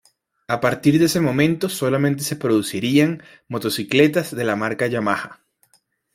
[0.47, 5.43] A partir de ese momento solamente se producirían motocicletas de la marca Yamaha.